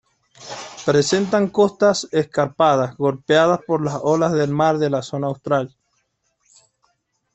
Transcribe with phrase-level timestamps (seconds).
[0.83, 5.75] Presentan costas escarpadas, golpeadas por las olas del mar de la Zona Austral.